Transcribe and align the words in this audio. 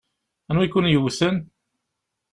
Anwi 0.49 0.63
i 0.65 0.69
ken-yewwten? 0.73 1.35